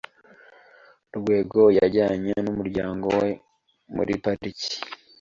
Rwego 1.17 1.61
yajyanye 1.79 2.33
umuryango 2.51 3.07
we 3.19 3.29
muri 3.95 4.13
pariki. 4.23 4.73